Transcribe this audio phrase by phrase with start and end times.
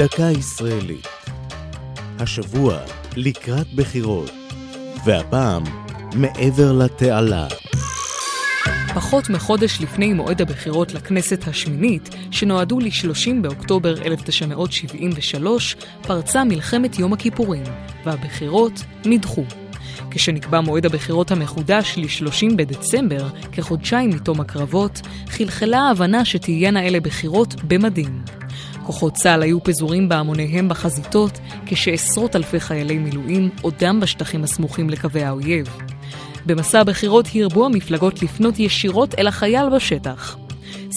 [0.00, 1.08] דקה ישראלית.
[2.18, 2.78] השבוע
[3.16, 4.30] לקראת בחירות,
[5.04, 5.62] והפעם
[6.14, 7.46] מעבר לתעלה.
[8.94, 17.64] פחות מחודש לפני מועד הבחירות לכנסת השמינית, שנועדו ל-30 באוקטובר 1973, פרצה מלחמת יום הכיפורים,
[18.04, 19.44] והבחירות נדחו.
[20.10, 28.22] כשנקבע מועד הבחירות המחודש ל-30 בדצמבר, כחודשיים מתום הקרבות, חלחלה ההבנה שתהיינה אלה בחירות במדים.
[28.90, 35.68] כוחות צה"ל היו פזורים בהמוניהם בחזיתות, כשעשרות אלפי חיילי מילואים עודם בשטחים הסמוכים לקווי האויב.
[36.46, 40.36] במסע הבחירות הרבו המפלגות לפנות ישירות אל החייל בשטח.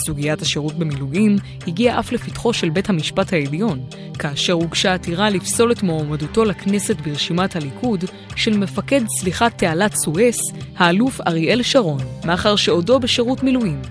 [0.06, 1.36] סוגיית השירות במילואים
[1.68, 3.80] הגיעה אף לפתחו של בית המשפט העליון,
[4.20, 10.40] כאשר הוגשה עתירה לפסול את מועמדותו לכנסת ברשימת הליכוד של מפקד צליחת תעלת סואס,
[10.78, 13.82] האלוף אריאל שרון, מאחר שעודו בשירות מילואים.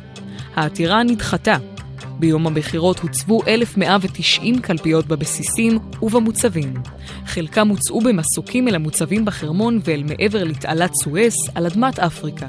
[0.54, 1.56] העתירה נדחתה.
[2.22, 6.74] ביום הבחירות הוצבו 1,190 קלפיות בבסיסים ובמוצבים.
[7.26, 12.46] חלקם הוצאו במסוקים אל המוצבים בחרמון ואל מעבר לתעלת סואס על אדמת אפריקה.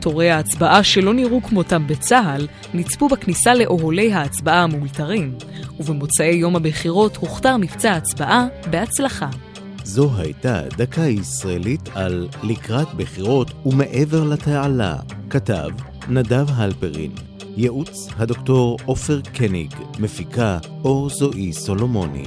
[0.00, 5.34] תורי ההצבעה שלא נראו כמותם בצה"ל, נצפו בכניסה לאוהלי ההצבעה המאולתרים,
[5.80, 9.28] ובמוצאי יום הבחירות הוכתר מבצע ההצבעה בהצלחה.
[9.84, 14.96] זו הייתה דקה ישראלית על לקראת בחירות ומעבר לתעלה.
[15.30, 15.68] כתב
[16.08, 17.29] נדב הלפרין.
[17.60, 19.74] ייעוץ הדוקטור עופר קניג.
[19.98, 22.24] מפיקה אור זועי סולומוני.